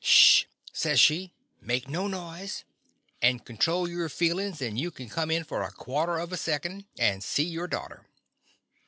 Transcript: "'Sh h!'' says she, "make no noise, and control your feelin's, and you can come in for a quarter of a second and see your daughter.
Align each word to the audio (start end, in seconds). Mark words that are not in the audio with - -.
"'Sh 0.03 0.45
h!'' 0.45 0.47
says 0.73 0.99
she, 0.99 1.31
"make 1.61 1.87
no 1.87 2.07
noise, 2.07 2.63
and 3.21 3.45
control 3.45 3.87
your 3.87 4.09
feelin's, 4.09 4.59
and 4.59 4.79
you 4.79 4.89
can 4.89 5.07
come 5.07 5.29
in 5.29 5.43
for 5.43 5.61
a 5.61 5.69
quarter 5.71 6.17
of 6.17 6.33
a 6.33 6.37
second 6.37 6.85
and 6.97 7.23
see 7.23 7.43
your 7.43 7.67
daughter. 7.67 8.07